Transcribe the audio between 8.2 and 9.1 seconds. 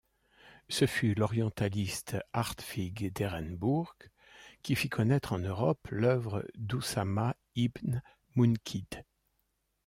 Munqidh.